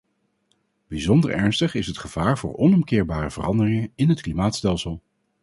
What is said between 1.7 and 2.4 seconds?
is het gevaar